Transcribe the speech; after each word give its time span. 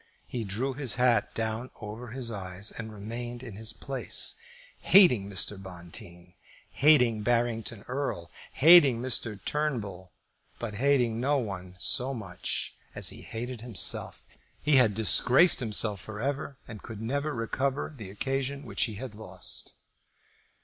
He 0.25 0.43
drew 0.43 0.73
his 0.73 0.95
hat 0.95 1.31
down 1.35 1.69
over 1.79 2.07
his 2.07 2.31
eyes, 2.31 2.71
and 2.71 2.91
remained 2.91 3.43
in 3.43 3.53
his 3.55 3.71
place, 3.71 4.33
hating 4.79 5.29
Mr. 5.29 5.61
Bonteen, 5.61 6.33
hating 6.71 7.21
Barrington 7.21 7.83
Erle, 7.87 8.27
hating 8.53 8.99
Mr. 8.99 9.39
Turnbull, 9.45 10.11
but 10.57 10.73
hating 10.73 11.19
no 11.19 11.37
one 11.37 11.75
so 11.77 12.15
much 12.15 12.73
as 12.95 13.09
he 13.09 13.21
hated 13.21 13.61
himself. 13.61 14.23
He 14.59 14.77
had 14.77 14.95
disgraced 14.95 15.59
himself 15.59 15.99
for 16.01 16.19
ever 16.19 16.57
and 16.67 16.81
could 16.81 17.03
never 17.03 17.31
recover 17.35 17.93
the 17.95 18.09
occasion 18.09 18.65
which 18.65 18.85
he 18.85 18.95
had 18.95 19.13
lost. 19.13 19.77